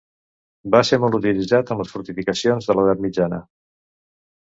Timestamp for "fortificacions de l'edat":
1.99-3.07